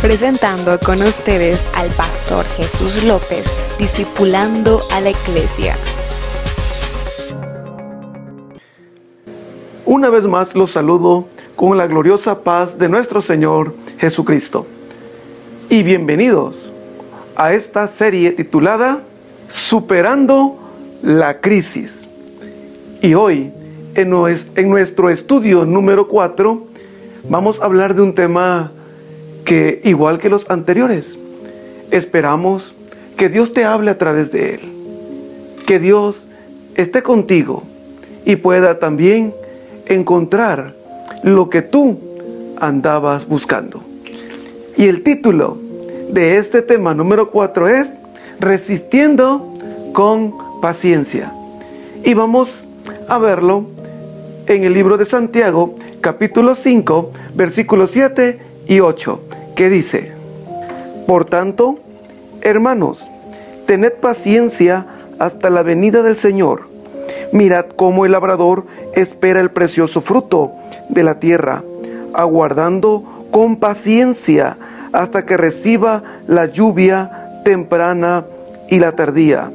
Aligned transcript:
presentando 0.00 0.78
con 0.78 1.02
ustedes 1.02 1.68
al 1.74 1.90
pastor 1.90 2.46
Jesús 2.56 3.04
López, 3.04 3.54
discipulando 3.78 4.80
a 4.92 5.00
la 5.00 5.10
iglesia. 5.10 5.74
Una 9.84 10.08
vez 10.08 10.24
más 10.24 10.54
los 10.54 10.70
saludo 10.70 11.28
con 11.54 11.76
la 11.76 11.86
gloriosa 11.86 12.42
paz 12.42 12.78
de 12.78 12.88
nuestro 12.88 13.20
Señor 13.20 13.74
Jesucristo. 13.98 14.66
Y 15.68 15.82
bienvenidos 15.82 16.70
a 17.36 17.52
esta 17.52 17.86
serie 17.86 18.32
titulada 18.32 19.02
Superando 19.48 20.58
la 21.02 21.42
crisis. 21.42 22.08
Y 23.02 23.12
hoy, 23.12 23.52
en 23.94 24.70
nuestro 24.70 25.10
estudio 25.10 25.66
número 25.66 26.08
4, 26.08 26.62
vamos 27.28 27.60
a 27.60 27.66
hablar 27.66 27.94
de 27.94 28.00
un 28.00 28.14
tema 28.14 28.72
que, 29.50 29.80
igual 29.82 30.20
que 30.20 30.28
los 30.28 30.48
anteriores, 30.48 31.16
esperamos 31.90 32.72
que 33.16 33.28
Dios 33.28 33.52
te 33.52 33.64
hable 33.64 33.90
a 33.90 33.98
través 33.98 34.30
de 34.30 34.54
él. 34.54 34.60
Que 35.66 35.80
Dios 35.80 36.24
esté 36.76 37.02
contigo 37.02 37.64
y 38.24 38.36
pueda 38.36 38.78
también 38.78 39.34
encontrar 39.86 40.76
lo 41.24 41.50
que 41.50 41.62
tú 41.62 41.98
andabas 42.60 43.26
buscando. 43.26 43.82
Y 44.76 44.84
el 44.84 45.02
título 45.02 45.58
de 46.10 46.36
este 46.36 46.62
tema 46.62 46.94
número 46.94 47.32
4 47.32 47.66
es 47.70 47.92
Resistiendo 48.38 49.52
con 49.92 50.32
paciencia. 50.60 51.32
Y 52.04 52.14
vamos 52.14 52.66
a 53.08 53.18
verlo 53.18 53.64
en 54.46 54.62
el 54.62 54.74
libro 54.74 54.96
de 54.96 55.06
Santiago, 55.06 55.74
capítulo 56.00 56.54
5, 56.54 57.10
versículos 57.34 57.90
7 57.90 58.38
y 58.68 58.78
8, 58.78 59.20
que 59.60 59.68
dice, 59.68 60.10
Por 61.06 61.26
tanto, 61.26 61.78
hermanos, 62.40 63.10
tened 63.66 63.92
paciencia 63.92 64.86
hasta 65.18 65.50
la 65.50 65.62
venida 65.62 66.02
del 66.02 66.16
Señor. 66.16 66.62
Mirad 67.30 67.66
cómo 67.76 68.06
el 68.06 68.12
labrador 68.12 68.64
espera 68.94 69.38
el 69.38 69.50
precioso 69.50 70.00
fruto 70.00 70.52
de 70.88 71.02
la 71.02 71.20
tierra, 71.20 71.62
aguardando 72.14 73.26
con 73.30 73.56
paciencia 73.56 74.56
hasta 74.94 75.26
que 75.26 75.36
reciba 75.36 76.04
la 76.26 76.46
lluvia 76.46 77.42
temprana 77.44 78.24
y 78.70 78.78
la 78.78 78.92
tardía. 78.92 79.52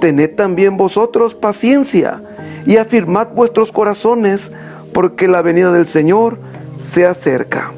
Tened 0.00 0.34
también 0.34 0.78
vosotros 0.78 1.34
paciencia 1.34 2.22
y 2.64 2.78
afirmad 2.78 3.28
vuestros 3.34 3.70
corazones, 3.70 4.50
porque 4.94 5.28
la 5.28 5.42
venida 5.42 5.72
del 5.72 5.86
Señor 5.86 6.38
se 6.78 7.04
acerca. 7.04 7.75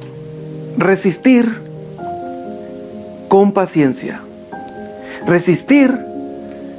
Resistir 0.78 1.60
con 3.26 3.50
paciencia. 3.50 4.20
Resistir 5.26 5.92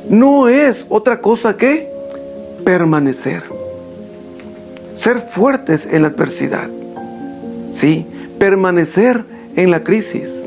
no 0.10 0.48
es 0.48 0.86
otra 0.88 1.20
cosa 1.20 1.58
que 1.58 1.92
permanecer. 2.64 3.44
Ser 4.94 5.20
fuertes 5.20 5.86
en 5.92 6.04
la 6.04 6.08
adversidad. 6.08 6.70
Sí, 7.74 8.08
permanecer 8.40 9.26
en 9.58 9.70
la 9.70 9.84
crisis. 9.84 10.46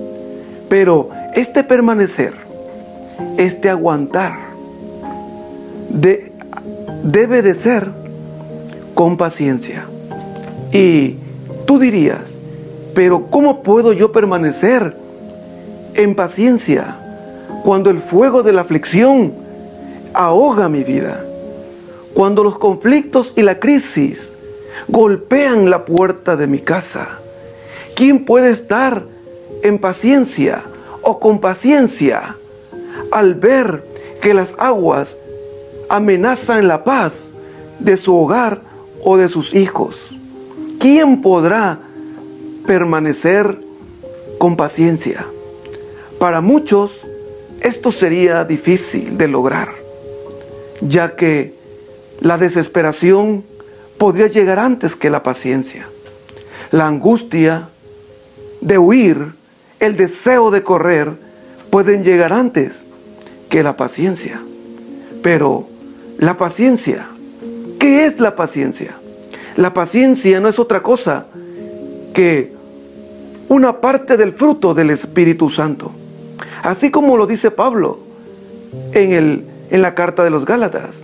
Pero 0.70 1.10
este 1.34 1.62
permanecer, 1.62 2.32
este 3.36 3.68
aguantar, 3.68 4.32
debe 5.90 7.42
de 7.42 7.52
ser 7.52 7.90
con 8.94 9.18
paciencia. 9.18 9.84
Y 10.72 11.16
tú 11.66 11.78
dirías, 11.78 12.31
pero 12.94 13.26
¿cómo 13.30 13.62
puedo 13.62 13.92
yo 13.92 14.12
permanecer 14.12 14.96
en 15.94 16.14
paciencia 16.14 16.96
cuando 17.64 17.90
el 17.90 18.00
fuego 18.00 18.42
de 18.42 18.52
la 18.52 18.62
aflicción 18.62 19.32
ahoga 20.12 20.68
mi 20.68 20.84
vida? 20.84 21.24
Cuando 22.14 22.44
los 22.44 22.58
conflictos 22.58 23.32
y 23.36 23.42
la 23.42 23.58
crisis 23.58 24.36
golpean 24.88 25.70
la 25.70 25.84
puerta 25.84 26.36
de 26.36 26.46
mi 26.46 26.58
casa. 26.58 27.18
¿Quién 27.94 28.24
puede 28.24 28.50
estar 28.50 29.04
en 29.62 29.78
paciencia 29.78 30.62
o 31.02 31.18
con 31.18 31.40
paciencia 31.40 32.36
al 33.10 33.34
ver 33.34 33.84
que 34.20 34.34
las 34.34 34.54
aguas 34.58 35.16
amenazan 35.88 36.68
la 36.68 36.84
paz 36.84 37.36
de 37.78 37.96
su 37.96 38.14
hogar 38.14 38.60
o 39.02 39.16
de 39.16 39.28
sus 39.28 39.54
hijos? 39.54 40.10
¿Quién 40.78 41.22
podrá 41.22 41.78
permanecer 42.66 43.58
con 44.38 44.56
paciencia? 44.56 45.26
Para 46.18 46.40
muchos 46.40 46.92
esto 47.60 47.92
sería 47.92 48.44
difícil 48.44 49.16
de 49.16 49.28
lograr, 49.28 49.68
ya 50.80 51.14
que 51.14 51.54
la 52.20 52.38
desesperación 52.38 53.44
podría 53.98 54.26
llegar 54.26 54.58
antes 54.58 54.96
que 54.96 55.10
la 55.10 55.22
paciencia. 55.22 55.86
La 56.70 56.86
angustia 56.86 57.68
de 58.60 58.78
huir, 58.78 59.34
el 59.78 59.96
deseo 59.96 60.50
de 60.50 60.62
correr, 60.62 61.12
pueden 61.70 62.02
llegar 62.02 62.32
antes 62.32 62.82
que 63.48 63.62
la 63.62 63.76
paciencia. 63.76 64.40
Pero 65.22 65.68
la 66.18 66.36
paciencia, 66.36 67.06
¿qué 67.78 68.06
es 68.06 68.18
la 68.18 68.34
paciencia? 68.34 68.94
La 69.56 69.74
paciencia 69.74 70.40
no 70.40 70.48
es 70.48 70.58
otra 70.58 70.82
cosa 70.82 71.26
que 72.12 72.52
una 73.48 73.80
parte 73.80 74.16
del 74.16 74.32
fruto 74.32 74.74
del 74.74 74.90
Espíritu 74.90 75.50
Santo. 75.50 75.92
Así 76.62 76.90
como 76.90 77.16
lo 77.16 77.26
dice 77.26 77.50
Pablo 77.50 77.98
en, 78.92 79.12
el, 79.12 79.44
en 79.70 79.82
la 79.82 79.94
carta 79.94 80.24
de 80.24 80.30
los 80.30 80.44
Gálatas. 80.44 81.02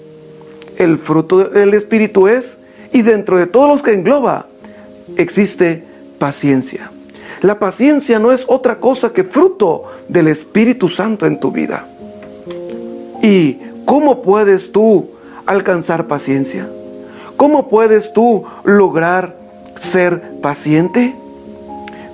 El 0.76 0.98
fruto 0.98 1.48
del 1.48 1.74
Espíritu 1.74 2.28
es, 2.28 2.56
y 2.92 3.02
dentro 3.02 3.38
de 3.38 3.46
todos 3.46 3.68
los 3.68 3.82
que 3.82 3.92
engloba, 3.92 4.46
existe 5.16 5.84
paciencia. 6.18 6.90
La 7.40 7.58
paciencia 7.58 8.18
no 8.18 8.32
es 8.32 8.44
otra 8.46 8.80
cosa 8.80 9.12
que 9.12 9.24
fruto 9.24 9.84
del 10.08 10.28
Espíritu 10.28 10.88
Santo 10.88 11.26
en 11.26 11.38
tu 11.38 11.52
vida. 11.52 11.86
¿Y 13.22 13.58
cómo 13.84 14.22
puedes 14.22 14.72
tú 14.72 15.10
alcanzar 15.46 16.06
paciencia? 16.06 16.68
¿Cómo 17.36 17.68
puedes 17.68 18.12
tú 18.12 18.44
lograr 18.64 19.37
ser 19.78 20.40
paciente? 20.42 21.14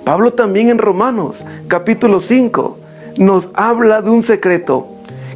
Pablo 0.03 0.33
también 0.33 0.69
en 0.69 0.77
Romanos 0.77 1.43
capítulo 1.67 2.21
5 2.21 2.77
nos 3.17 3.49
habla 3.53 4.01
de 4.01 4.09
un 4.09 4.21
secreto 4.21 4.87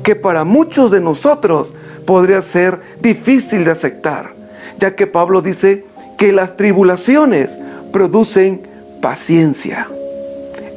que 0.04 0.16
para 0.16 0.44
muchos 0.44 0.92
de 0.92 1.02
nosotros 1.02 1.74
podría 2.06 2.42
ser 2.42 2.80
difícil 3.02 3.66
de 3.66 3.72
aceptar, 3.72 4.32
ya 4.78 4.96
que 4.96 5.08
Pablo 5.08 5.42
dice 5.42 5.86
que 6.18 6.32
las 6.32 6.58
tribulaciones 6.58 7.58
producen 7.92 8.68
paciencia. 9.02 9.88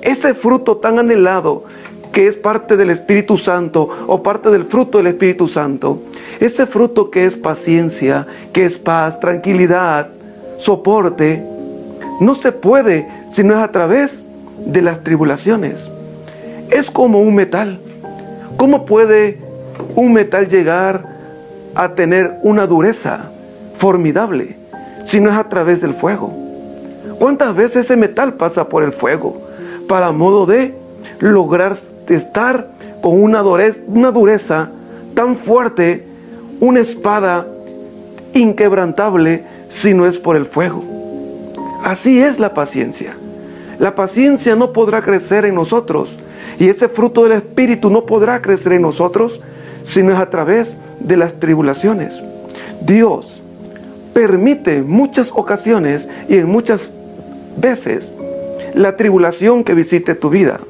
Ese 0.02 0.34
fruto 0.34 0.78
tan 0.78 0.98
anhelado 0.98 1.64
que 2.12 2.26
es 2.26 2.36
parte 2.36 2.76
del 2.76 2.90
Espíritu 2.90 3.38
Santo 3.38 3.88
o 4.06 4.22
parte 4.22 4.50
del 4.50 4.64
fruto 4.64 4.98
del 4.98 5.08
Espíritu 5.08 5.48
Santo, 5.48 6.02
ese 6.40 6.66
fruto 6.66 7.10
que 7.10 7.24
es 7.24 7.36
paciencia, 7.36 8.26
que 8.52 8.64
es 8.64 8.76
paz, 8.76 9.20
tranquilidad, 9.20 10.10
soporte, 10.62 11.44
no 12.20 12.34
se 12.34 12.52
puede 12.52 13.08
si 13.30 13.42
no 13.42 13.54
es 13.54 13.60
a 13.60 13.72
través 13.72 14.22
de 14.64 14.82
las 14.82 15.02
tribulaciones. 15.02 15.88
Es 16.70 16.90
como 16.90 17.20
un 17.20 17.34
metal. 17.34 17.80
¿Cómo 18.56 18.84
puede 18.84 19.38
un 19.94 20.12
metal 20.12 20.48
llegar 20.48 21.04
a 21.74 21.94
tener 21.94 22.38
una 22.42 22.66
dureza 22.66 23.30
formidable 23.76 24.56
si 25.04 25.20
no 25.20 25.30
es 25.30 25.36
a 25.36 25.48
través 25.48 25.80
del 25.80 25.94
fuego? 25.94 26.32
¿Cuántas 27.18 27.54
veces 27.54 27.86
ese 27.86 27.96
metal 27.96 28.34
pasa 28.34 28.68
por 28.68 28.82
el 28.82 28.92
fuego 28.92 29.42
para 29.88 30.12
modo 30.12 30.46
de 30.46 30.74
lograr 31.18 31.76
estar 32.08 32.68
con 33.00 33.20
una 33.20 33.40
dureza, 33.40 33.80
una 33.88 34.12
dureza 34.12 34.70
tan 35.14 35.36
fuerte, 35.36 36.06
una 36.60 36.80
espada 36.80 37.46
inquebrantable 38.34 39.44
si 39.72 39.94
no 39.94 40.06
es 40.06 40.18
por 40.18 40.36
el 40.36 40.46
fuego? 40.46 40.84
Así 41.82 42.20
es 42.20 42.38
la 42.38 42.54
paciencia. 42.54 43.16
La 43.78 43.94
paciencia 43.94 44.54
no 44.54 44.72
podrá 44.72 45.02
crecer 45.02 45.44
en 45.44 45.54
nosotros 45.54 46.16
y 46.58 46.68
ese 46.68 46.88
fruto 46.88 47.24
del 47.24 47.32
Espíritu 47.32 47.90
no 47.90 48.06
podrá 48.06 48.40
crecer 48.40 48.74
en 48.74 48.82
nosotros 48.82 49.40
si 49.84 50.02
no 50.02 50.12
es 50.12 50.18
a 50.18 50.30
través 50.30 50.74
de 51.00 51.16
las 51.16 51.40
tribulaciones. 51.40 52.22
Dios 52.82 53.40
permite 54.12 54.82
muchas 54.82 55.32
ocasiones 55.34 56.08
y 56.28 56.36
en 56.36 56.48
muchas 56.48 56.90
veces 57.56 58.12
la 58.74 58.96
tribulación 58.96 59.64
que 59.64 59.74
visite 59.74 60.14
tu 60.14 60.30
vida, 60.30 60.60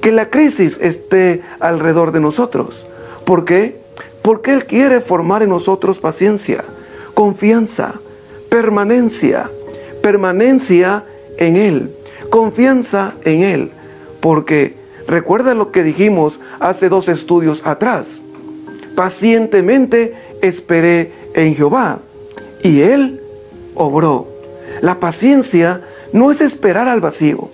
que 0.00 0.12
la 0.12 0.30
crisis 0.30 0.78
esté 0.80 1.42
alrededor 1.60 2.12
de 2.12 2.20
nosotros. 2.20 2.84
¿Por 3.24 3.44
qué? 3.44 3.80
Porque 4.22 4.52
Él 4.52 4.66
quiere 4.66 5.00
formar 5.00 5.42
en 5.42 5.48
nosotros 5.48 5.98
paciencia, 5.98 6.64
confianza, 7.14 7.94
permanencia, 8.48 9.50
permanencia 10.02 11.04
en 11.36 11.56
Él, 11.56 11.94
confianza 12.30 13.14
en 13.24 13.42
Él, 13.42 13.70
Porque 14.20 14.76
recuerda 15.06 15.54
lo 15.54 15.70
que 15.70 15.82
dijimos 15.84 16.40
hace 16.58 16.88
dos 16.88 17.08
estudios 17.08 17.62
atrás. 17.64 18.20
Pacientemente 18.96 20.14
esperé 20.42 21.12
en 21.34 21.54
Jehová 21.54 22.00
y 22.62 22.80
él 22.80 23.20
obró. 23.74 24.26
La 24.80 25.00
paciencia 25.00 25.82
no 26.12 26.30
es 26.30 26.40
esperar 26.40 26.88
al 26.88 27.00
vacío. 27.00 27.48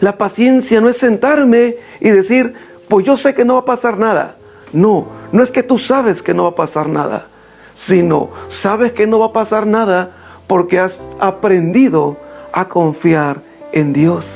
La 0.00 0.16
paciencia 0.16 0.80
no 0.80 0.88
es 0.88 0.96
sentarme 0.96 1.76
y 2.00 2.10
decir, 2.10 2.54
pues 2.88 3.04
yo 3.04 3.16
sé 3.16 3.34
que 3.34 3.44
no 3.44 3.54
va 3.54 3.60
a 3.60 3.64
pasar 3.64 3.98
nada. 3.98 4.36
No, 4.72 5.06
no 5.32 5.42
es 5.42 5.50
que 5.50 5.62
tú 5.62 5.78
sabes 5.78 6.22
que 6.22 6.34
no 6.34 6.44
va 6.44 6.50
a 6.50 6.54
pasar 6.54 6.88
nada, 6.88 7.28
sino 7.74 8.30
sabes 8.48 8.92
que 8.92 9.06
no 9.06 9.18
va 9.18 9.26
a 9.26 9.32
pasar 9.32 9.66
nada 9.66 10.12
porque 10.46 10.78
has 10.78 10.96
aprendido 11.20 12.16
a 12.52 12.68
confiar 12.68 13.40
en 13.72 13.92
Dios. 13.92 14.26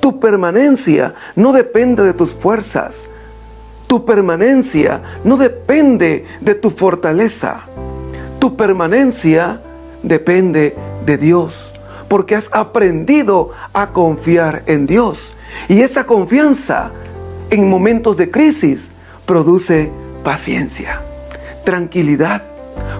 Tu 0.00 0.18
permanencia 0.18 1.14
no 1.36 1.52
depende 1.52 2.02
de 2.02 2.12
tus 2.12 2.30
fuerzas. 2.30 3.06
Tu 3.86 4.04
permanencia 4.04 5.00
no 5.24 5.36
depende 5.36 6.26
de 6.40 6.54
tu 6.54 6.70
fortaleza. 6.70 7.62
Tu 8.38 8.56
permanencia 8.56 9.60
depende 10.02 10.76
de 11.06 11.18
Dios, 11.18 11.72
porque 12.08 12.34
has 12.34 12.48
aprendido 12.52 13.50
a 13.72 13.90
confiar 13.92 14.64
en 14.66 14.86
Dios. 14.86 15.32
Y 15.68 15.82
esa 15.82 16.04
confianza 16.04 16.90
en 17.50 17.68
momentos 17.68 18.16
de 18.16 18.30
crisis 18.30 18.90
produce 19.26 19.90
paciencia, 20.24 21.02
tranquilidad, 21.64 22.42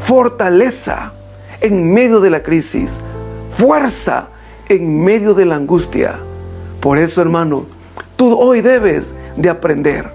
fortaleza 0.00 1.12
en 1.60 1.92
medio 1.92 2.20
de 2.20 2.30
la 2.30 2.42
crisis, 2.42 2.98
fuerza 3.52 4.28
en 4.68 5.02
medio 5.02 5.34
de 5.34 5.44
la 5.44 5.56
angustia. 5.56 6.16
Por 6.80 6.98
eso, 6.98 7.22
hermano, 7.22 7.66
tú 8.16 8.38
hoy 8.38 8.60
debes 8.60 9.06
de 9.36 9.48
aprender 9.48 10.10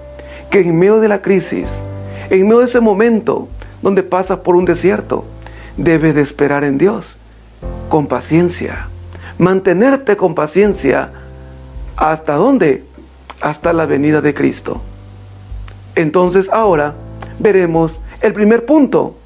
que 0.50 0.60
en 0.60 0.78
medio 0.78 1.00
de 1.00 1.08
la 1.08 1.22
crisis, 1.22 1.78
en 2.30 2.46
medio 2.46 2.60
de 2.60 2.66
ese 2.66 2.80
momento 2.80 3.48
donde 3.82 4.02
pasas 4.02 4.40
por 4.40 4.56
un 4.56 4.64
desierto, 4.64 5.24
debes 5.76 6.14
de 6.14 6.22
esperar 6.22 6.64
en 6.64 6.78
Dios 6.78 7.16
con 7.88 8.06
paciencia. 8.06 8.88
Mantenerte 9.38 10.16
con 10.16 10.34
paciencia 10.34 11.12
hasta 11.96 12.34
dónde? 12.34 12.84
Hasta 13.40 13.72
la 13.72 13.86
venida 13.86 14.20
de 14.20 14.34
Cristo. 14.34 14.80
Entonces 15.94 16.48
ahora 16.52 16.94
veremos 17.38 17.98
el 18.20 18.32
primer 18.32 18.66
punto 18.66 19.16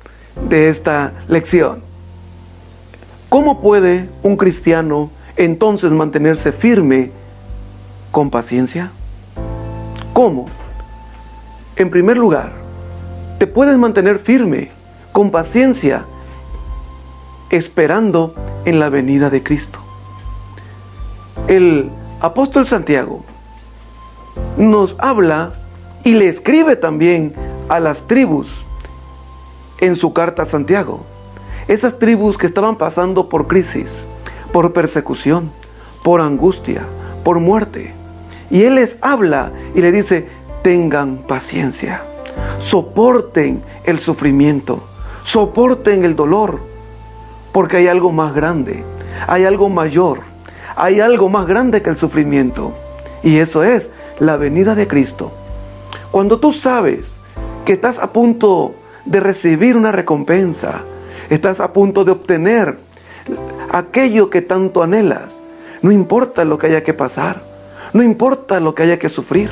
de 0.49 0.69
esta 0.69 1.13
lección. 1.29 1.83
¿Cómo 3.29 3.61
puede 3.61 4.09
un 4.23 4.37
cristiano 4.37 5.11
entonces 5.37 5.91
mantenerse 5.91 6.53
firme 6.53 7.11
con 8.11 8.31
paciencia? 8.31 8.91
¿Cómo? 10.13 10.47
En 11.77 11.89
primer 11.89 12.19
lugar, 12.19 12.53
te 13.39 13.47
puedes 13.47 13.79
mantener 13.79 14.19
firme 14.19 14.71
con 15.13 15.31
paciencia 15.31 16.05
esperando 17.51 18.35
en 18.65 18.79
la 18.79 18.91
venida 18.91 19.31
de 19.31 19.43
Cristo. 19.43 19.79
El 21.49 21.91
apóstol 22.21 22.67
Santiago 22.67 23.25
nos 24.57 24.97
habla 24.99 25.55
y 26.05 26.15
le 26.15 26.29
escribe 26.29 26.77
también 26.77 27.35
a 27.69 27.81
las 27.81 28.07
tribus 28.07 28.65
en 29.83 29.97
su 29.97 30.13
carta 30.13 30.43
a 30.43 30.47
Santiago. 30.47 31.01
Esas 31.69 31.99
tribus 31.99 32.39
que 32.39 32.47
estaban 32.47 32.77
pasando 32.77 33.29
por 33.29 33.49
crisis, 33.49 34.05
por 34.53 34.73
persecución, 34.73 35.51
por 36.05 36.21
angustia, 36.21 36.83
por 37.25 37.41
muerte. 37.41 37.93
Y 38.51 38.63
Él 38.63 38.77
les 38.77 38.97
habla 39.01 39.53
y 39.75 39.81
le 39.81 39.91
dice, 39.91 40.29
tengan 40.63 41.19
paciencia, 41.19 42.03
soporten 42.61 43.63
el 43.85 43.99
sufrimiento, 43.99 44.85
soporten 45.25 46.05
el 46.05 46.15
dolor, 46.15 46.61
porque 47.51 47.79
hay 47.79 47.89
algo 47.89 48.13
más 48.13 48.35
grande, 48.35 48.85
hay 49.27 49.45
algo 49.45 49.69
mayor, 49.69 50.21
hay 50.77 51.01
algo 51.01 51.29
más 51.29 51.47
grande 51.47 51.83
que 51.83 51.91
el 51.91 51.97
sufrimiento. 51.97 52.73
Y 53.25 53.39
eso 53.39 53.65
es 53.65 53.91
la 54.21 54.37
venida 54.37 54.77
de 54.77 54.87
Cristo. 54.87 55.33
Cuando 56.13 56.39
tú 56.39 56.53
sabes 56.53 57.17
que 57.65 57.73
estás 57.73 57.99
a 57.99 58.13
punto 58.13 58.77
de 59.05 59.21
recibir 59.21 59.77
una 59.77 59.93
recompensa, 59.93 60.83
estás 61.31 61.61
a 61.61 61.73
punto 61.73 62.05
de 62.05 62.13
obtener 62.13 62.79
aquello 63.71 64.31
que 64.31 64.43
tanto 64.43 64.83
anhelas, 64.83 65.41
no 65.83 65.91
importa 65.91 66.45
lo 66.45 66.59
que 66.59 66.69
haya 66.69 66.83
que 66.83 66.95
pasar, 66.95 67.43
no 67.93 68.03
importa 68.03 68.61
lo 68.61 68.75
que 68.75 68.85
haya 68.85 68.99
que 68.99 69.09
sufrir. 69.09 69.51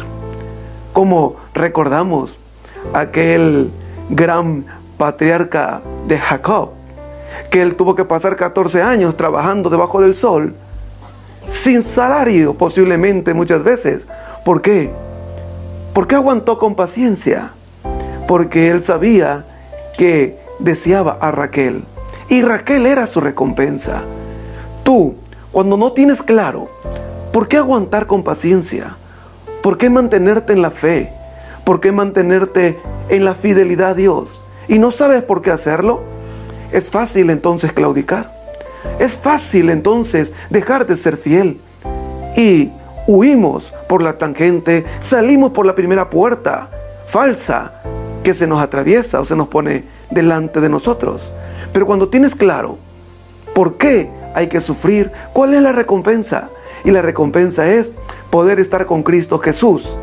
Como 0.93 1.37
recordamos 1.55 2.39
aquel 2.93 3.71
gran 4.09 4.65
patriarca 4.99 5.83
de 6.07 6.19
Jacob, 6.19 6.71
que 7.51 7.63
él 7.63 7.75
tuvo 7.77 7.95
que 7.95 8.05
pasar 8.05 8.37
14 8.37 8.83
años 8.83 9.17
trabajando 9.17 9.71
debajo 9.71 10.01
del 10.01 10.15
sol, 10.15 10.55
sin 11.47 11.83
salario 11.83 12.55
posiblemente 12.55 13.35
muchas 13.35 13.63
veces. 13.63 14.03
¿Por 14.45 14.63
qué? 14.63 14.91
¿Por 15.93 16.07
qué 16.07 16.15
aguantó 16.15 16.59
con 16.59 16.75
paciencia? 16.75 17.53
Porque 18.31 18.71
él 18.71 18.81
sabía 18.81 19.45
que 19.99 20.39
deseaba 20.61 21.19
a 21.21 21.33
Raquel. 21.33 21.83
Y 22.29 22.43
Raquel 22.43 22.87
era 22.87 23.09
su 23.09 23.21
recompensa. 23.21 24.03
Tú, 24.85 25.17
cuando 25.51 25.77
no 25.77 25.91
tienes 25.91 26.23
claro, 26.23 26.69
¿por 27.33 27.49
qué 27.49 27.57
aguantar 27.57 28.07
con 28.07 28.23
paciencia? 28.23 28.95
¿Por 29.65 29.79
qué 29.79 29.91
mantenerte 29.91 30.53
en 30.53 30.63
la 30.63 30.71
fe? 30.71 31.13
¿Por 31.65 31.81
qué 31.81 31.91
mantenerte 31.91 32.79
en 33.09 33.25
la 33.25 33.35
fidelidad 33.35 33.91
a 33.91 33.95
Dios? 33.95 34.45
¿Y 34.69 34.79
no 34.79 34.93
sabes 34.93 35.25
por 35.25 35.43
qué 35.43 35.51
hacerlo? 35.51 36.05
Es 36.71 36.89
fácil 36.89 37.31
entonces 37.31 37.73
claudicar. 37.73 38.33
Es 39.01 39.17
fácil 39.17 39.71
entonces 39.71 40.31
dejar 40.51 40.87
de 40.87 40.97
ser 40.97 41.17
fiel. 41.17 41.61
Y 42.37 42.71
huimos 43.09 43.75
por 43.89 44.03
la 44.03 44.19
tangente, 44.19 44.85
salimos 45.01 45.51
por 45.51 45.67
la 45.67 45.75
primera 45.75 46.09
puerta 46.11 46.71
falsa 47.09 47.73
que 48.23 48.35
se 48.35 48.47
nos 48.47 48.61
atraviesa 48.61 49.21
o 49.21 49.25
se 49.25 49.37
nos 49.37 49.49
pone 49.49 49.85
delante 50.11 50.61
de 50.61 50.69
nosotros. 50.69 51.31
Pero 51.73 51.87
cuando 51.87 52.09
tienes 52.09 52.35
claro 52.35 52.79
por 53.55 53.77
qué 53.77 54.11
hay 54.35 54.49
que 54.49 54.61
sufrir, 54.61 55.11
cuál 55.33 55.55
es 55.55 55.63
la 55.63 55.73
recompensa, 55.73 56.51
y 56.85 56.91
la 56.91 57.03
recompensa 57.03 57.69
es 57.69 57.93
poder 58.31 58.59
estar 58.61 58.87
con 58.87 59.03
Cristo 59.03 59.39
Jesús 59.39 59.95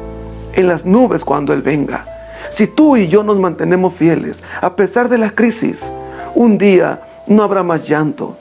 en 0.54 0.68
las 0.68 0.86
nubes 0.86 1.26
cuando 1.26 1.54
Él 1.54 1.62
venga. 1.62 2.06
Si 2.50 2.68
tú 2.68 2.98
y 2.98 3.08
yo 3.08 3.24
nos 3.24 3.40
mantenemos 3.40 3.94
fieles, 3.94 4.44
a 4.62 4.76
pesar 4.76 5.10
de 5.10 5.18
las 5.18 5.34
crisis, 5.34 5.86
un 6.36 6.58
día 6.58 7.02
no 7.28 7.44
habrá 7.44 7.64
más 7.64 7.88
llanto, 7.88 8.38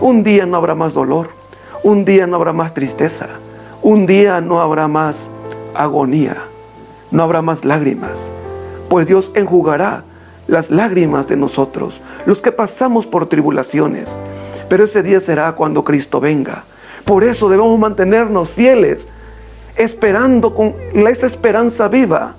un 0.00 0.22
día 0.22 0.46
no 0.46 0.56
habrá 0.56 0.74
más 0.74 0.94
dolor, 0.94 1.30
un 1.82 2.04
día 2.04 2.26
no 2.26 2.36
habrá 2.36 2.52
más 2.52 2.72
tristeza, 2.72 3.28
un 3.82 4.06
día 4.06 4.40
no 4.40 4.60
habrá 4.60 4.88
más 4.88 5.28
agonía, 5.74 6.36
no 7.10 7.22
habrá 7.22 7.42
más 7.42 7.64
lágrimas, 7.64 8.30
pues 8.92 9.06
Dios 9.06 9.32
enjugará 9.34 10.04
las 10.48 10.70
lágrimas 10.70 11.26
de 11.26 11.34
nosotros, 11.34 12.02
los 12.26 12.42
que 12.42 12.52
pasamos 12.52 13.06
por 13.06 13.26
tribulaciones. 13.26 14.10
Pero 14.68 14.84
ese 14.84 15.02
día 15.02 15.18
será 15.22 15.52
cuando 15.52 15.82
Cristo 15.82 16.20
venga. 16.20 16.64
Por 17.06 17.24
eso 17.24 17.48
debemos 17.48 17.78
mantenernos 17.78 18.50
fieles, 18.50 19.06
esperando 19.76 20.54
con 20.54 20.74
esa 20.92 21.26
esperanza 21.26 21.88
viva 21.88 22.34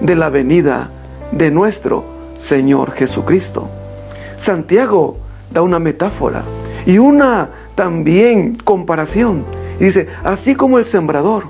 de 0.00 0.16
la 0.16 0.30
venida 0.30 0.90
de 1.30 1.52
nuestro 1.52 2.04
Señor 2.38 2.90
Jesucristo. 2.90 3.68
Santiago 4.36 5.18
da 5.52 5.62
una 5.62 5.78
metáfora 5.78 6.42
y 6.86 6.98
una 6.98 7.50
también 7.76 8.56
comparación 8.56 9.44
dice, 9.78 10.08
así 10.24 10.56
como 10.56 10.80
el 10.80 10.86
sembrador 10.86 11.44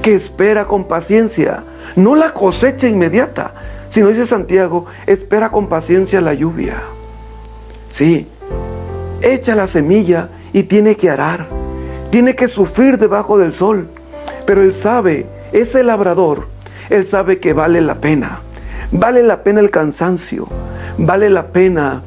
que 0.00 0.14
espera 0.14 0.64
con 0.64 0.84
paciencia, 0.84 1.64
no 1.96 2.14
la 2.14 2.32
cosecha 2.32 2.86
inmediata, 2.86 3.52
sino 3.88 4.08
dice 4.08 4.26
Santiago, 4.26 4.86
espera 5.06 5.50
con 5.50 5.68
paciencia 5.68 6.20
la 6.20 6.34
lluvia. 6.34 6.82
Sí, 7.90 8.26
echa 9.22 9.54
la 9.54 9.66
semilla 9.66 10.28
y 10.52 10.64
tiene 10.64 10.96
que 10.96 11.10
arar, 11.10 11.46
tiene 12.10 12.34
que 12.34 12.48
sufrir 12.48 12.98
debajo 12.98 13.38
del 13.38 13.52
sol, 13.52 13.88
pero 14.46 14.62
él 14.62 14.72
sabe, 14.72 15.26
ese 15.52 15.82
labrador, 15.82 16.48
él 16.90 17.04
sabe 17.04 17.40
que 17.40 17.52
vale 17.52 17.80
la 17.80 17.96
pena, 17.96 18.40
vale 18.92 19.22
la 19.22 19.42
pena 19.42 19.60
el 19.60 19.70
cansancio, 19.70 20.46
vale 20.98 21.30
la 21.30 21.48
pena 21.48 22.02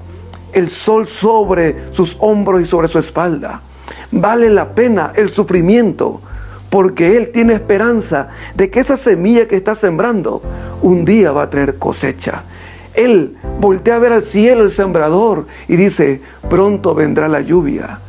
el 0.54 0.70
sol 0.70 1.08
sobre 1.08 1.92
sus 1.92 2.18
hombros 2.20 2.62
y 2.62 2.66
sobre 2.66 2.88
su 2.88 3.00
espalda. 3.00 3.62
Vale 4.12 4.50
la 4.50 4.74
pena 4.74 5.14
el 5.16 5.30
sufrimiento 5.30 6.22
porque 6.70 7.18
Él 7.18 7.32
tiene 7.34 7.54
esperanza 7.54 8.30
de 8.56 8.70
que 8.70 8.80
esa 8.80 8.98
semilla 8.98 9.48
que 9.48 9.56
está 9.56 9.76
sembrando 9.76 10.42
un 10.82 11.06
día 11.06 11.32
va 11.32 11.44
a 11.44 11.50
traer 11.50 11.78
cosecha. 11.78 12.44
Él 12.94 13.38
voltea 13.60 13.96
a 13.96 14.00
ver 14.00 14.14
al 14.14 14.24
cielo 14.24 14.64
el 14.64 14.72
sembrador 14.72 15.48
y 15.68 15.76
dice, 15.76 16.22
pronto 16.50 16.94
vendrá 16.96 17.28
la 17.28 17.42
lluvia. 17.42 18.00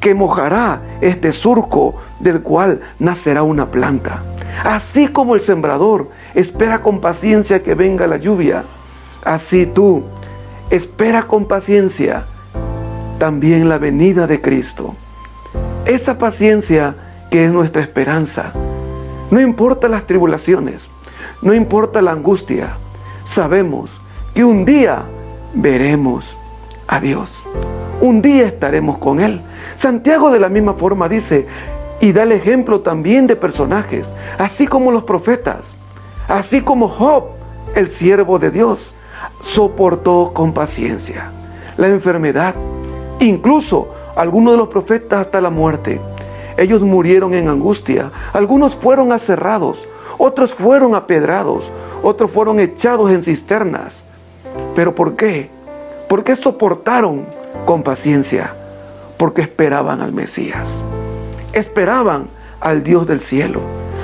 que 0.00 0.14
mojará 0.14 0.80
este 1.02 1.30
surco 1.32 1.96
del 2.20 2.40
cual 2.40 2.80
nacerá 2.98 3.42
una 3.42 3.70
planta. 3.70 4.22
Así 4.64 5.08
como 5.08 5.34
el 5.34 5.42
sembrador 5.42 6.08
espera 6.34 6.80
con 6.80 7.00
paciencia 7.00 7.62
que 7.62 7.74
venga 7.74 8.06
la 8.06 8.16
lluvia, 8.16 8.64
así 9.24 9.66
tú 9.66 10.02
espera 10.70 11.24
con 11.24 11.44
paciencia 11.46 12.24
también 13.18 13.68
la 13.68 13.76
venida 13.76 14.26
de 14.26 14.40
Cristo. 14.40 14.94
Esa 15.84 16.16
paciencia 16.18 16.94
que 17.30 17.44
es 17.44 17.52
nuestra 17.52 17.80
esperanza. 17.80 18.52
No 19.30 19.40
importa 19.40 19.88
las 19.88 20.06
tribulaciones, 20.06 20.88
no 21.42 21.54
importa 21.54 22.02
la 22.02 22.10
angustia, 22.10 22.76
sabemos 23.24 24.00
que 24.34 24.44
un 24.44 24.64
día 24.64 25.04
veremos 25.54 26.36
a 26.88 27.00
Dios. 27.00 27.40
Un 28.00 28.22
día 28.22 28.46
estaremos 28.46 28.98
con 28.98 29.20
Él. 29.20 29.40
Santiago 29.74 30.30
de 30.30 30.40
la 30.40 30.48
misma 30.48 30.74
forma 30.74 31.08
dice, 31.08 31.46
y 32.00 32.12
da 32.12 32.24
el 32.24 32.32
ejemplo 32.32 32.80
también 32.80 33.26
de 33.26 33.36
personajes, 33.36 34.12
así 34.38 34.66
como 34.66 34.90
los 34.90 35.04
profetas, 35.04 35.74
así 36.28 36.62
como 36.62 36.88
Job, 36.88 37.30
el 37.74 37.88
siervo 37.88 38.38
de 38.38 38.50
Dios, 38.50 38.92
soportó 39.40 40.32
con 40.34 40.52
paciencia 40.52 41.30
la 41.76 41.88
enfermedad, 41.88 42.54
incluso 43.20 43.94
algunos 44.16 44.52
de 44.52 44.58
los 44.58 44.68
profetas 44.68 45.20
hasta 45.20 45.40
la 45.40 45.50
muerte. 45.50 46.00
Ellos 46.60 46.82
murieron 46.82 47.32
en 47.32 47.48
angustia, 47.48 48.10
algunos 48.34 48.76
fueron 48.76 49.12
aserrados, 49.12 49.88
otros 50.18 50.52
fueron 50.52 50.94
apedrados, 50.94 51.70
otros 52.02 52.30
fueron 52.30 52.60
echados 52.60 53.10
en 53.10 53.22
cisternas. 53.22 54.04
¿Pero 54.76 54.94
por 54.94 55.16
qué? 55.16 55.48
¿Por 56.06 56.22
qué 56.22 56.36
soportaron 56.36 57.24
con 57.64 57.82
paciencia? 57.82 58.52
Porque 59.16 59.40
esperaban 59.40 60.02
al 60.02 60.12
Mesías. 60.12 60.74
Esperaban 61.54 62.28
al 62.60 62.82
Dios 62.82 63.06
del 63.06 63.22
cielo. 63.22 63.60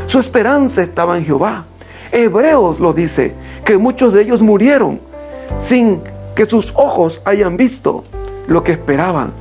Su 0.06 0.18
esperanza 0.18 0.82
estaba 0.82 1.18
en 1.18 1.26
Jehová. 1.26 1.66
Hebreos 2.10 2.80
lo 2.80 2.94
dice, 2.94 3.34
que 3.66 3.76
muchos 3.76 4.14
de 4.14 4.22
ellos 4.22 4.40
murieron 4.40 4.98
sin 5.58 6.00
que 6.34 6.46
sus 6.46 6.72
ojos 6.75 7.20
hayan 7.26 7.58
visto 7.58 8.04
lo 8.46 8.64
que 8.64 8.72
esperaban. 8.72 9.32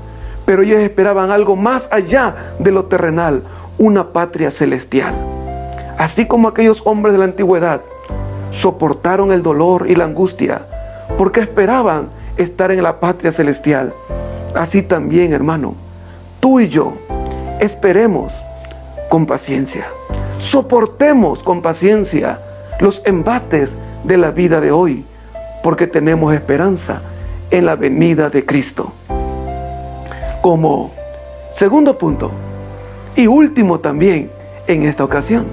Pero 0.45 0.61
ellos 0.61 0.79
esperaban 0.79 1.31
algo 1.31 1.55
más 1.55 1.87
allá 1.91 2.53
de 2.59 2.71
lo 2.71 2.85
terrenal, 2.85 3.43
una 3.77 4.13
patria 4.13 4.51
celestial. 4.51 5.13
Así 5.97 6.27
como 6.27 6.47
aquellos 6.47 6.81
hombres 6.85 7.13
de 7.13 7.19
la 7.19 7.25
antigüedad 7.25 7.81
soportaron 8.51 9.31
el 9.31 9.43
dolor 9.43 9.89
y 9.89 9.95
la 9.95 10.05
angustia 10.05 10.61
porque 11.17 11.41
esperaban 11.41 12.09
estar 12.37 12.71
en 12.71 12.83
la 12.83 12.99
patria 12.99 13.31
celestial. 13.31 13.93
Así 14.53 14.81
también, 14.81 15.33
hermano, 15.33 15.75
tú 16.39 16.59
y 16.59 16.67
yo 16.67 16.93
esperemos 17.59 18.33
con 19.09 19.25
paciencia. 19.25 19.85
Soportemos 20.39 21.43
con 21.43 21.61
paciencia 21.61 22.39
los 22.79 23.01
embates 23.05 23.75
de 24.03 24.17
la 24.17 24.31
vida 24.31 24.59
de 24.59 24.71
hoy, 24.71 25.05
porque 25.63 25.87
tenemos 25.87 26.33
esperanza 26.33 27.01
en 27.51 27.65
la 27.65 27.75
venida 27.75 28.29
de 28.29 28.45
Cristo. 28.45 28.91
Como 30.45 30.91
segundo 31.49 31.97
punto 31.97 32.29
y 33.15 33.25
último 33.25 33.79
también 33.79 34.29
en 34.67 34.83
esta 34.83 35.03
ocasión, 35.03 35.47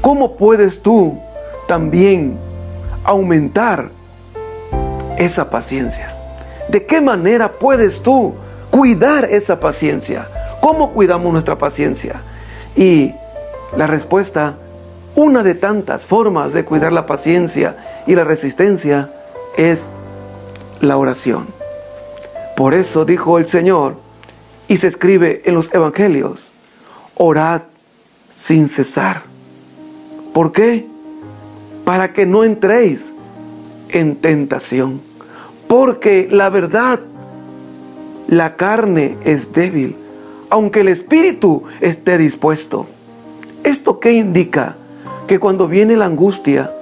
¿cómo 0.00 0.36
puedes 0.36 0.80
tú 0.80 1.18
también 1.66 2.38
aumentar 3.04 3.90
esa 5.18 5.50
paciencia? 5.50 6.16
¿De 6.70 6.86
qué 6.86 7.02
manera 7.02 7.52
puedes 7.58 8.02
tú 8.02 8.32
cuidar 8.70 9.26
esa 9.26 9.60
paciencia? 9.60 10.26
¿Cómo 10.62 10.94
cuidamos 10.94 11.30
nuestra 11.30 11.58
paciencia? 11.58 12.22
Y 12.76 13.12
la 13.76 13.86
respuesta, 13.86 14.54
una 15.16 15.42
de 15.42 15.54
tantas 15.54 16.06
formas 16.06 16.54
de 16.54 16.64
cuidar 16.64 16.94
la 16.94 17.04
paciencia 17.04 17.76
y 18.06 18.14
la 18.14 18.24
resistencia 18.24 19.10
es 19.58 19.90
la 20.80 20.96
oración. 20.96 21.57
Por 22.58 22.74
eso 22.74 23.04
dijo 23.04 23.38
el 23.38 23.46
Señor, 23.46 23.98
y 24.66 24.78
se 24.78 24.88
escribe 24.88 25.42
en 25.44 25.54
los 25.54 25.72
evangelios, 25.72 26.48
orad 27.14 27.62
sin 28.30 28.68
cesar. 28.68 29.22
¿Por 30.34 30.50
qué? 30.50 30.84
Para 31.84 32.12
que 32.12 32.26
no 32.26 32.42
entréis 32.42 33.12
en 33.90 34.16
tentación. 34.16 35.00
Porque 35.68 36.26
la 36.32 36.50
verdad, 36.50 36.98
la 38.26 38.56
carne 38.56 39.16
es 39.24 39.52
débil, 39.52 39.94
aunque 40.50 40.80
el 40.80 40.88
espíritu 40.88 41.62
esté 41.80 42.18
dispuesto. 42.18 42.88
¿Esto 43.62 44.00
qué 44.00 44.14
indica? 44.14 44.74
Que 45.28 45.38
cuando 45.38 45.68
viene 45.68 45.96
la 45.96 46.06
angustia, 46.06 46.72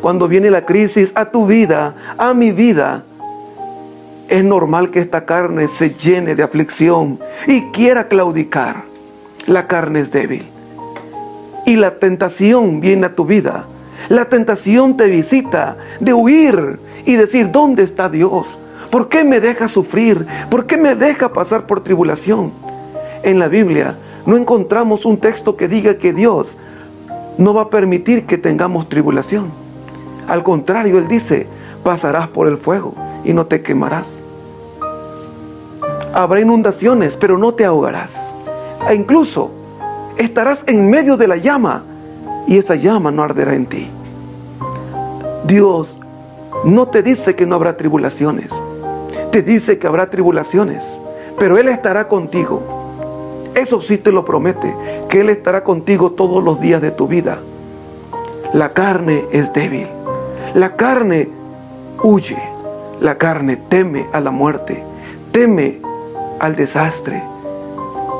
cuando 0.00 0.28
viene 0.28 0.52
la 0.52 0.64
crisis 0.64 1.10
a 1.16 1.32
tu 1.32 1.46
vida, 1.46 2.14
a 2.16 2.32
mi 2.32 2.52
vida, 2.52 3.02
es 4.28 4.44
normal 4.44 4.90
que 4.90 5.00
esta 5.00 5.24
carne 5.24 5.68
se 5.68 5.90
llene 5.90 6.34
de 6.34 6.42
aflicción 6.42 7.18
y 7.46 7.62
quiera 7.70 8.08
claudicar. 8.08 8.84
La 9.46 9.68
carne 9.68 10.00
es 10.00 10.10
débil. 10.10 10.46
Y 11.64 11.76
la 11.76 11.98
tentación 11.98 12.80
viene 12.80 13.06
a 13.06 13.14
tu 13.14 13.24
vida. 13.24 13.66
La 14.08 14.26
tentación 14.26 14.96
te 14.96 15.06
visita 15.06 15.76
de 16.00 16.12
huir 16.12 16.78
y 17.04 17.14
decir, 17.14 17.50
¿dónde 17.52 17.84
está 17.84 18.08
Dios? 18.08 18.58
¿Por 18.90 19.08
qué 19.08 19.24
me 19.24 19.40
deja 19.40 19.68
sufrir? 19.68 20.26
¿Por 20.50 20.66
qué 20.66 20.76
me 20.76 20.94
deja 20.94 21.32
pasar 21.32 21.66
por 21.66 21.82
tribulación? 21.82 22.52
En 23.22 23.38
la 23.38 23.48
Biblia 23.48 23.96
no 24.26 24.36
encontramos 24.36 25.06
un 25.06 25.18
texto 25.18 25.56
que 25.56 25.68
diga 25.68 25.98
que 25.98 26.12
Dios 26.12 26.56
no 27.38 27.54
va 27.54 27.62
a 27.62 27.70
permitir 27.70 28.26
que 28.26 28.38
tengamos 28.38 28.88
tribulación. 28.88 29.50
Al 30.26 30.42
contrario, 30.42 30.98
Él 30.98 31.06
dice, 31.06 31.46
pasarás 31.84 32.28
por 32.28 32.48
el 32.48 32.58
fuego 32.58 33.05
y 33.26 33.32
no 33.34 33.46
te 33.46 33.60
quemarás. 33.60 34.18
Habrá 36.14 36.40
inundaciones, 36.40 37.16
pero 37.16 37.36
no 37.36 37.52
te 37.52 37.64
ahogarás. 37.64 38.30
E 38.88 38.94
incluso 38.94 39.50
estarás 40.16 40.64
en 40.66 40.88
medio 40.88 41.16
de 41.16 41.28
la 41.28 41.36
llama 41.36 41.82
y 42.46 42.56
esa 42.56 42.76
llama 42.76 43.10
no 43.10 43.22
arderá 43.22 43.54
en 43.54 43.66
ti. 43.66 43.90
Dios 45.44 45.94
no 46.64 46.88
te 46.88 47.02
dice 47.02 47.34
que 47.34 47.46
no 47.46 47.56
habrá 47.56 47.76
tribulaciones. 47.76 48.50
Te 49.32 49.42
dice 49.42 49.78
que 49.78 49.88
habrá 49.88 50.08
tribulaciones, 50.08 50.84
pero 51.38 51.58
Él 51.58 51.68
estará 51.68 52.08
contigo. 52.08 52.62
Eso 53.54 53.82
sí 53.82 53.98
te 53.98 54.12
lo 54.12 54.24
promete, 54.24 54.74
que 55.08 55.20
Él 55.20 55.30
estará 55.30 55.64
contigo 55.64 56.12
todos 56.12 56.42
los 56.42 56.60
días 56.60 56.80
de 56.80 56.92
tu 56.92 57.08
vida. 57.08 57.40
La 58.54 58.72
carne 58.72 59.24
es 59.32 59.52
débil. 59.52 59.88
La 60.54 60.76
carne 60.76 61.28
huye. 62.02 62.55
La 63.00 63.18
carne 63.18 63.56
teme 63.56 64.06
a 64.12 64.20
la 64.20 64.30
muerte. 64.30 64.82
Teme 65.32 65.80
al 66.40 66.56
desastre. 66.56 67.22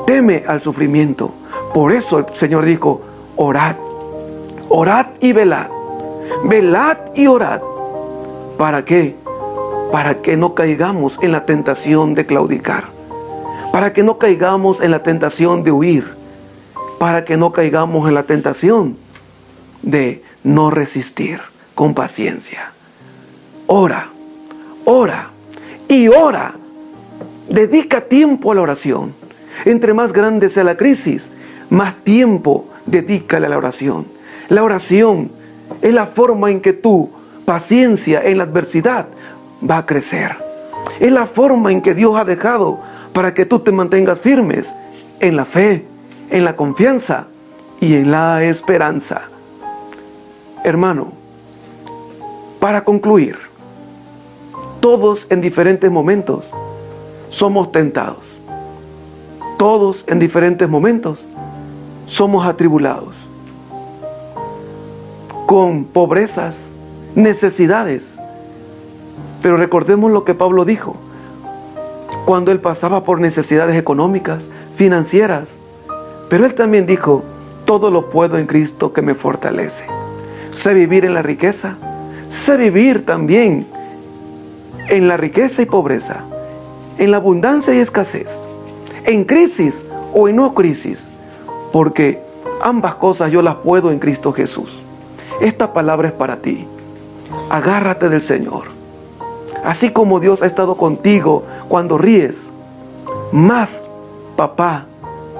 Teme 0.05 0.43
al 0.47 0.61
sufrimiento. 0.61 1.31
Por 1.73 1.91
eso 1.91 2.19
el 2.19 2.25
Señor 2.33 2.65
dijo, 2.65 3.01
orad. 3.35 3.75
Orad 4.69 5.07
y 5.19 5.33
velad. 5.33 5.69
Velad 6.43 6.97
y 7.15 7.27
orad. 7.27 7.61
¿Para 8.57 8.85
qué? 8.85 9.15
Para 9.91 10.21
que 10.21 10.37
no 10.37 10.53
caigamos 10.53 11.19
en 11.21 11.31
la 11.31 11.45
tentación 11.45 12.15
de 12.15 12.25
claudicar. 12.25 12.85
Para 13.71 13.93
que 13.93 14.03
no 14.03 14.17
caigamos 14.17 14.81
en 14.81 14.91
la 14.91 15.03
tentación 15.03 15.63
de 15.63 15.71
huir. 15.71 16.13
Para 16.99 17.25
que 17.25 17.37
no 17.37 17.51
caigamos 17.51 18.07
en 18.07 18.15
la 18.15 18.23
tentación 18.23 18.97
de 19.81 20.23
no 20.43 20.69
resistir 20.69 21.41
con 21.75 21.93
paciencia. 21.93 22.71
Ora, 23.67 24.09
ora 24.87 25.31
y 25.87 26.07
ora. 26.07 26.55
Dedica 27.49 28.01
tiempo 28.01 28.51
a 28.51 28.55
la 28.55 28.61
oración. 28.61 29.13
Entre 29.65 29.93
más 29.93 30.13
grande 30.13 30.49
sea 30.49 30.63
la 30.63 30.77
crisis, 30.77 31.29
más 31.69 31.95
tiempo 32.03 32.67
dedícale 32.85 33.45
a 33.45 33.49
la 33.49 33.57
oración. 33.57 34.05
La 34.49 34.63
oración 34.63 35.29
es 35.81 35.93
la 35.93 36.07
forma 36.07 36.51
en 36.51 36.61
que 36.61 36.73
tu 36.73 37.09
paciencia 37.45 38.21
en 38.23 38.37
la 38.37 38.45
adversidad 38.45 39.07
va 39.69 39.79
a 39.79 39.85
crecer. 39.85 40.37
Es 40.99 41.11
la 41.11 41.25
forma 41.25 41.71
en 41.71 41.81
que 41.81 41.93
Dios 41.93 42.17
ha 42.17 42.23
dejado 42.23 42.79
para 43.13 43.33
que 43.33 43.45
tú 43.45 43.59
te 43.59 43.71
mantengas 43.71 44.21
firmes 44.21 44.73
en 45.19 45.35
la 45.35 45.45
fe, 45.45 45.85
en 46.29 46.45
la 46.45 46.55
confianza 46.55 47.27
y 47.81 47.95
en 47.95 48.11
la 48.11 48.43
esperanza. 48.43 49.23
Hermano, 50.63 51.11
para 52.59 52.83
concluir, 52.83 53.46
todos 54.87 55.27
en 55.29 55.41
diferentes 55.41 55.91
momentos 55.91 56.45
somos 57.27 57.73
tentados. 57.73 58.25
Todos 59.57 60.05
en 60.07 60.17
diferentes 60.17 60.69
momentos 60.69 61.25
somos 62.05 62.47
atribulados. 62.47 63.17
Con 65.45 65.83
pobrezas, 65.83 66.69
necesidades. 67.15 68.17
Pero 69.41 69.57
recordemos 69.57 70.09
lo 70.09 70.23
que 70.23 70.33
Pablo 70.33 70.63
dijo. 70.63 70.95
Cuando 72.25 72.53
él 72.53 72.61
pasaba 72.61 73.03
por 73.03 73.19
necesidades 73.19 73.75
económicas, 73.75 74.45
financieras. 74.77 75.49
Pero 76.29 76.45
Él 76.45 76.53
también 76.53 76.85
dijo, 76.85 77.25
todo 77.65 77.91
lo 77.91 78.09
puedo 78.09 78.37
en 78.37 78.47
Cristo 78.47 78.93
que 78.93 79.01
me 79.01 79.15
fortalece. 79.15 79.83
Sé 80.53 80.73
vivir 80.73 81.03
en 81.03 81.13
la 81.13 81.23
riqueza, 81.23 81.75
sé 82.29 82.55
vivir 82.55 83.05
también 83.05 83.67
en 84.89 85.07
la 85.07 85.17
riqueza 85.17 85.61
y 85.61 85.65
pobreza, 85.65 86.23
en 86.97 87.11
la 87.11 87.17
abundancia 87.17 87.73
y 87.73 87.79
escasez, 87.79 88.45
en 89.05 89.25
crisis 89.25 89.83
o 90.13 90.27
en 90.27 90.37
no 90.37 90.53
crisis, 90.53 91.09
porque 91.71 92.21
ambas 92.61 92.95
cosas 92.95 93.31
yo 93.31 93.41
las 93.41 93.55
puedo 93.55 93.91
en 93.91 93.99
Cristo 93.99 94.33
Jesús. 94.33 94.79
Esta 95.41 95.73
palabra 95.73 96.07
es 96.07 96.13
para 96.13 96.37
ti. 96.37 96.65
Agárrate 97.49 98.09
del 98.09 98.21
Señor. 98.21 98.65
Así 99.63 99.91
como 99.91 100.19
Dios 100.19 100.41
ha 100.41 100.45
estado 100.45 100.77
contigo 100.77 101.43
cuando 101.67 101.97
ríes, 101.97 102.49
más 103.31 103.87
papá 104.35 104.85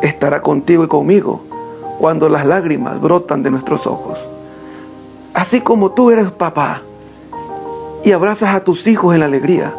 estará 0.01 0.41
contigo 0.41 0.83
y 0.83 0.87
conmigo 0.87 1.41
cuando 1.99 2.29
las 2.29 2.45
lágrimas 2.45 2.99
brotan 3.01 3.41
de 3.41 3.51
nuestros 3.51 3.87
ojos. 3.87 4.27
Así 5.33 5.61
como 5.61 5.91
tú 5.91 6.11
eres 6.11 6.29
papá 6.31 6.81
y 8.07 8.13
abrazas 8.13 8.55
a 8.55 8.63
tus 8.63 8.87
hijos 8.87 9.13
en 9.13 9.19
la 9.19 9.25
alegría, 9.25 9.73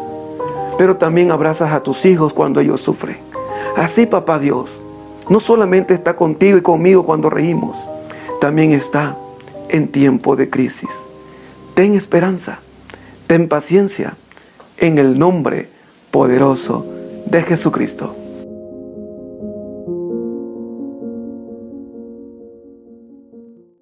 pero 0.77 0.97
también 0.97 1.31
abrazas 1.31 1.73
a 1.73 1.81
tus 1.81 2.05
hijos 2.05 2.31
cuando 2.31 2.59
ellos 2.59 2.79
sufren. 2.79 3.17
Así 3.75 4.05
papá 4.05 4.37
Dios 4.37 4.83
no 5.29 5.39
solamente 5.39 5.95
está 5.95 6.15
contigo 6.15 6.55
y 6.55 6.61
conmigo 6.61 7.07
cuando 7.07 7.31
reímos, 7.31 7.83
también 8.39 8.71
está 8.71 9.17
en 9.69 9.87
tiempo 9.87 10.35
de 10.35 10.47
crisis. 10.47 10.91
Ten 11.73 11.95
esperanza, 11.95 12.59
ten 13.25 13.49
paciencia 13.49 14.15
en 14.77 14.99
el 14.99 15.17
nombre 15.17 15.67
poderoso 16.11 16.85
de 17.25 17.41
Jesucristo. 17.41 18.15